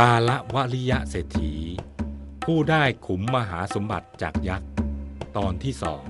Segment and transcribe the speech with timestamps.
[0.00, 1.54] กาละวริยะเศรษฐี
[2.44, 4.70] ผู้ได้ขุมมหาสมบัติจากยักษ์
[5.36, 6.04] ตอนที่สอง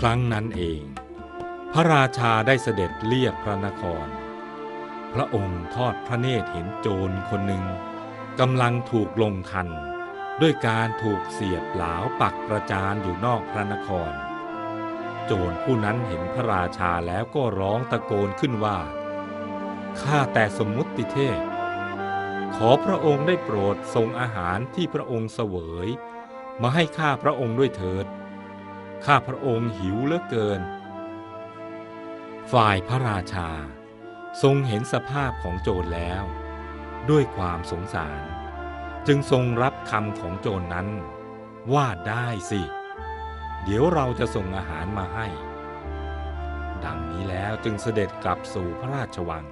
[0.00, 0.82] ครั้งนั้นเอง
[1.72, 4.06] พระราชาได้เสด็จเลียบพระนคร
[5.14, 7.64] พระองค์ทอดพระเนตรเห็นโจรคนหนึ่ง
[8.40, 9.68] กำลังถูกลงทัน
[10.40, 14.12] ด้วยการถูกเสียบหลาวปักประจานอยู่นอกพระนคร
[15.32, 18.78] โจรผู้นั้นเห็นพระราชาแล้วก็ร้องตะโกนขึ้นว่า
[20.00, 21.38] ข้าแต่สมมุติเทพ
[22.56, 25.56] ขอพระองค์ได้โปรดทรงอาหารที่พระองค์เสว
[25.86, 25.88] ย
[26.62, 28.06] มาให้ข้าพระองค์ด้วยเถิด
[29.06, 30.60] ข้าพระองค์หิวเหลือเกิน
[32.52, 33.50] ฝ่ายพระราชา
[34.42, 36.24] ทรงเห็นสภาพของโจรแล้ว
[37.10, 38.20] ด้วยความสงสาร
[39.06, 40.88] จึงทรงรับคำของโจรนนั้น
[41.72, 42.62] ว่าได้สิ
[43.64, 45.26] เดี๋ยวเราจะส่งอาหารมาให้
[46.84, 49.44] ดังนี้แล้วจึงเสด็จกลับสู่พระราชวัง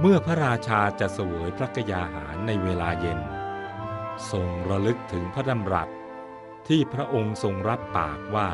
[0.00, 3.20] เมื่อพระราชาจะเสวยพระกยาหารในเวลาเย็น
[4.30, 5.88] ทรงระลึกถึงพระดำรัส
[6.68, 8.50] ที่พระองค์ทรงรับปากว่า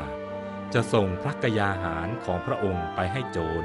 [0.74, 3.64] จะส่งพระกยาหารของพระองค์ไปให้โจร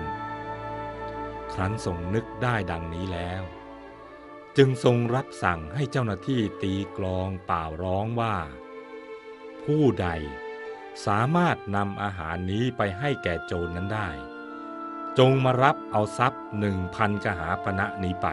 [1.54, 3.44] ครั้นทรงนึกได้ดังนี้แล้ว
[4.58, 8.36] จึงทรงรับสั่งให้เจ้าหน้าที่ตีกลองเป่าร้องว่า
[9.64, 10.08] ผู้ใด
[11.06, 14.10] สามารถนำอาหารนี้ไปให้แก่โจรนั้นได้
[15.20, 18.28] จงมารับเอาทรัพย์หนึ่งพันกหาปณะนี้ไป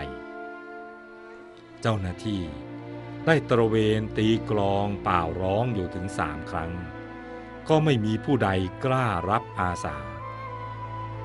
[1.81, 2.43] เจ้าหน้าที่
[3.27, 6.73] ได้ตระเวนตีกลองเป่าร้องอยู่ถึงสามครั้ง
[7.69, 8.51] ก็ไม่มีผู้ใด
[8.85, 9.97] กล้ารับอาสา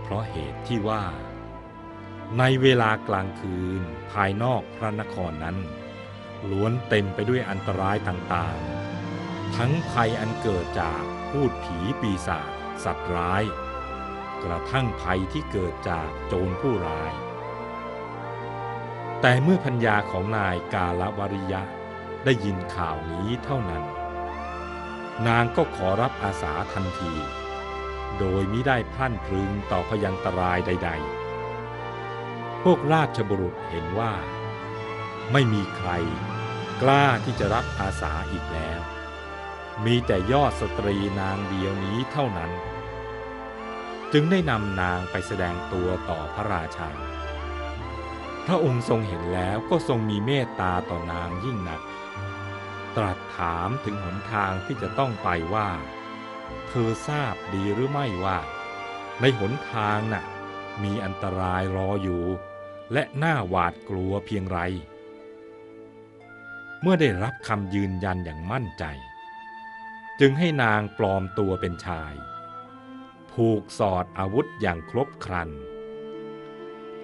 [0.01, 1.05] เพราะเหตุที่ว่า
[2.37, 5.57] ในเวลากลางคืนภายนอกพระนครนั้น
[6.49, 8.84] ล้วนเต็มไปด้วยอันตรายต่างๆ
[9.55, 12.49] ทั้งภัยอันเกิดจากพูดผีปีศาจ
[12.83, 13.43] สัตว์ร้าย
[14.43, 17.11] กระทั่งภัยที่เกิดจากโจรผู้ร้าย
[19.21, 21.61] แต่เมื่อพัญญาของนายกาลวริยะ
[22.25, 23.83] ได้ยินข่าวนี้เท่านั้น
[25.27, 27.13] นางก็ขอรับอาสาทันที
[28.19, 30.89] โดยมิได้พลั่นพรึงต่อพยันตรายใด
[31.77, 34.13] ๆ พวกราชบุรุษเห็นว่า
[35.31, 35.89] ไม่มีใคร
[36.81, 38.81] กล้าที่จะรับอาสาอีกแล้ว
[39.83, 42.51] มีแต่ยอดสตรีนางเดียวนี้เท่านั้น
[44.13, 46.89] จึงได้นำนางไปแสดงตัวต่อพระราชา
[48.45, 51.81] พระองค์ทรงเห็นแล้วก็ทรงมีเมตตาต่อนางยิ่งนัก
[52.95, 55.69] ตรัสถามถึงหนทางที่จะต้องไปว่า
[56.67, 58.39] เธอทราบดีหรือไม่ว่า
[59.21, 60.23] ในหนทางน่ะ
[60.83, 62.23] มีอันตรายรออยู่
[62.93, 64.59] และน่าหวาดกลัวเพียงไร
[66.81, 68.83] เมื่อได้รับคำยืนยันอย่างมั่นใจ
[70.19, 72.13] จึงให้นางปลอมตัวเป็นชาย
[73.31, 75.49] ผูกสอดอาวุธอย่างครบครัน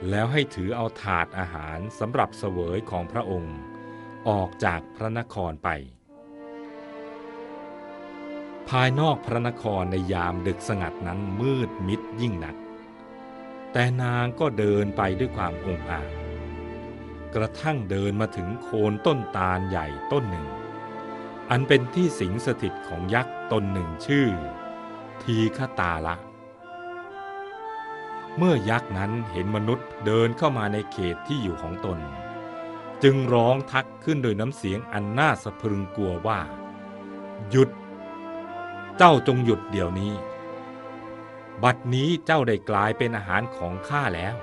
[0.10, 3.58] แล้วให้ถือเอาถาดอาหารสำหรับเสวยของพระองค์
[4.30, 5.70] ออกจากพระนครไป
[8.70, 12.56] ภายนอกพระนครในยามดึกสงัดนั้นมืดมิดยิ่งนัก
[13.72, 16.10] แต่นางก็เดินไปด้วยความองอาจ
[17.36, 20.48] กระทั่งเดินมาถึงโคนต้นตาลใหญ่ต้นหนึ่ง
[21.54, 24.28] อันเป็นที่สิงสถิตของยักษ์ตนหนึ่งชื่อ
[25.22, 26.16] ทีฆตาละ
[28.38, 32.00] เมื่อยักษ์นั้นเห็นมนุษย์เดินเข้ามาในเขตที่อยู่ของตน
[33.04, 36.40] จึงร้องทักขึ้นโดยน้ำเสียงอันน่าสะพรึงกลัวว่า
[37.50, 37.70] หยุด
[38.98, 40.14] เจ้าจงหยุดเดี๋ยวนี้
[41.64, 44.36] บัดนี้เจ้าได้กลายเป็นอาหารของข้าแล้ว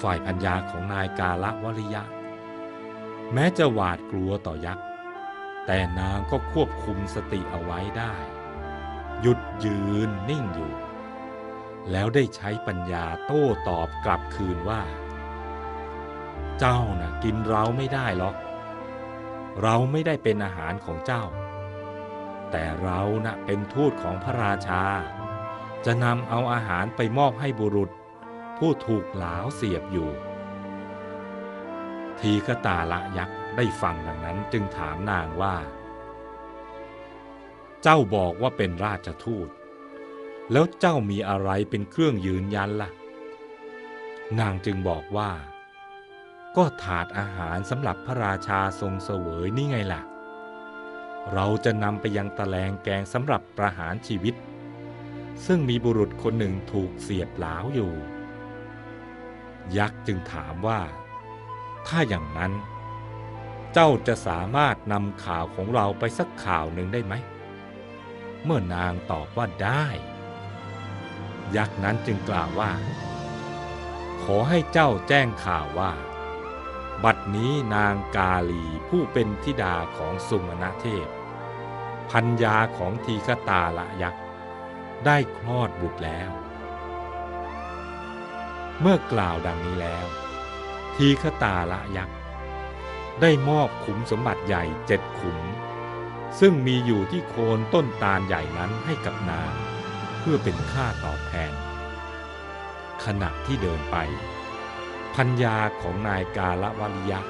[0.00, 2.02] ฝ่ายพัญญาของนายกาละวริยะ
[3.32, 4.84] แม้จะหวาดกลัวต่อยักษ์
[5.66, 8.14] แต่นางก็ควบคุมสติเอาไว้ได้
[9.20, 10.72] หยุดยืนนิ่งอยู่
[11.90, 14.82] แล้วได้ใช้ปัญญาโต้ตอบกลับคืนว่า
[16.58, 18.36] เจ้านะ่ะกินเราไม่ได้หรอก
[19.62, 21.24] เราไม่ได้เป็นอาหารของเจ้า
[22.50, 24.84] แต่เรานะ่ะเป็นทูตของพระราชา
[25.84, 27.90] จะนำเอาอาหารไปมอบให้บุรุษ
[28.58, 30.10] ผู้ถูกหลาวเสียบอยู่
[32.20, 35.56] ทีฆตาละยักษ์ ได้ฟังดังนั้นจึงถามนางว่า
[37.82, 39.48] เจ้าบอกว่าเป็นราชทูต
[40.52, 42.90] แล้วเจ้ามีอะไรเป็นเครื่องยืนยันละ่ะ
[44.40, 45.30] นางจึงบอกว่า
[46.56, 50.02] ก็ถาดอาหารสำหรับพระราชาทรงเสวยนี่ไงล่ะ
[51.32, 54.34] เราจะนำไปยังตะแลงแกงสำหรับประหารชีวิต
[55.46, 57.92] ซึ่งมีบุรุษคนหนึ่งถูกเสียบหลาวอยู่
[59.76, 60.80] ยักษ์จึงถามว่า
[61.86, 67.14] ถ้าอย่างนั้นเจ้าจะสามารถนำข่าวของเราไปสักข่าวหนึ่งได้ไหม
[68.44, 69.86] เมื่อนางตอบว่าได้
[71.56, 72.72] ยักษ์นั้นจึงกล่าวว่า
[74.22, 75.92] ขอให้เจ้าแจ้งข่าวว่า
[77.04, 81.08] บัดนี้นางกาลีผู้เป็นธิดาของสุมาณเทพ
[82.10, 84.22] พัญญาของทีฆตาละยักษ์
[85.06, 86.30] ได้คลอดบุตรแล้ว
[88.80, 90.06] เมื่อกล่าวดังนี้แล้ว
[90.94, 92.15] ทีฆตาละยักษ์
[93.20, 95.38] ได้มอบขุมสมบัติใหญ่เจ็ดขุม
[96.40, 99.52] ซึ่งมีอยู่ที่โคนต้นตาลใหญ่นั้นให้กับนาง
[100.18, 101.52] เพื่อเป็นค่าตอบแทน
[103.04, 103.96] ขณะที่เดินไป
[105.14, 107.20] พัญญาของนายกาละวริยะ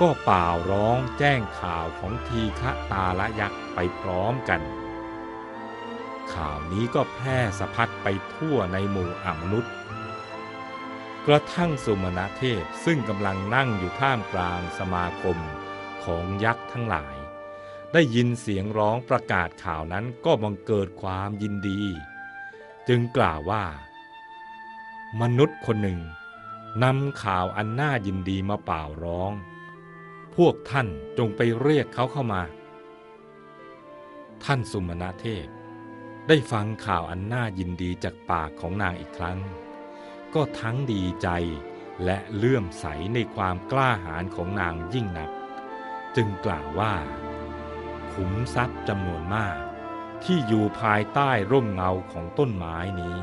[0.00, 4.60] ก็เป่าร้องแจ้งข่าวของทีฆะตาละยักษ์ไปพร้อมกัน
[6.34, 9.72] ข่าวนี้ก็แพร่สะพัดไปทั่วในหมู่อมนุษย์
[11.28, 15.38] กระทั่งสุมาณเทพซึ่งกำลังนั่งอยู่ท่ามกลางสมาคม
[16.04, 17.16] ของยักษ์ทั้งหลาย
[17.92, 21.80] ได้ยินเสียงร้องประกาศข่าวนั้นก็บังเกิดความยินดี
[22.88, 23.64] จึงกล่าวว่า
[25.20, 26.00] มนุษย์คนหนึ่ง
[26.82, 29.32] นำข่าวอันน่ายินดีมาเป่าร้อง
[30.36, 30.88] พวกท่าน
[31.18, 32.42] จงไปเรียกเขาเข้ามา
[34.44, 35.46] ท่านสุมาณเทพ
[36.28, 39.38] ได้ฟังข่าวอันน่ายินดีจากปากของนางอีกครั้ง
[40.34, 41.28] ก็ทั้งดีใจ
[42.04, 45.30] และเลื่อมใสในความกล้าหาญของนางยิ่งนัก
[46.16, 46.94] จึงกล่าวว่า
[48.12, 49.56] ขุมทรัพย์จำนวนมาก
[50.24, 53.18] ที่อยู่ภายใต้ร่มเงาของต้นไม้นี้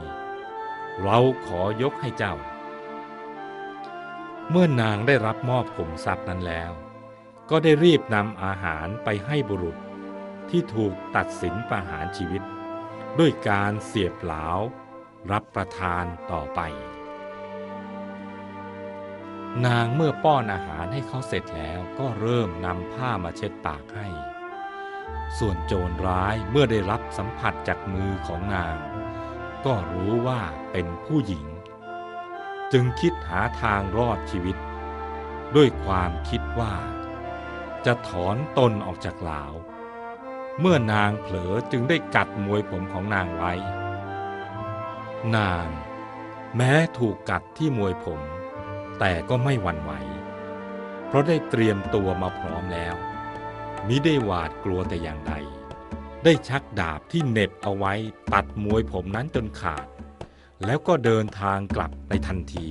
[1.01, 2.35] เราขอยกให้เจ้า
[4.50, 6.71] เมื่อนางได้รับมอบขุมทรัพย์นั้นแล้ว
[7.50, 9.77] ก็ได้รีบนำอาหารไปให้บุรุษ
[10.50, 12.41] ที่ถูกตัดสินประหารชีวิต
[13.19, 14.45] ด้วยการเสียบเหลา
[15.31, 16.59] รับประทานต่อไป
[19.65, 24.07] นางเมื่อป้อนอาหารให้เขาเสร็จแล้วก็เริ่มนำผ้ามาเช็ดปากให้
[25.37, 28.77] ส่วนโจรร้ายเมื่อได้รับสัมผัสจากมือของนาง
[29.65, 30.41] ก็รู้ว่า
[30.71, 31.45] เป็นผู้หญิง
[32.73, 34.57] จึงคิดหาทางรอดชีวิต
[35.55, 36.75] ด้วยความคิดว่า
[37.85, 39.53] จะถอนตนออกจากหลาว
[40.59, 43.53] เมื่อนางเผลอจึงได้กัดมวยผมของนางไว้
[45.37, 45.67] นาง
[46.55, 48.21] แม้ถูกกัดที่มวยผม
[48.99, 49.91] แต่ก็ไม่หวั่นไหว
[51.07, 52.95] เพราะได้เตรียมตัวมาพร้อมแล้ว
[53.87, 55.33] มิได้หวาดกลัวแต่อย่างใด
[56.23, 57.93] ได้ชักดาบที่เน็บเอาไว้
[58.33, 59.87] ตัดมวยผมนั้นจนขาด
[60.65, 62.67] แล้วก็เดินทางกลับในทันที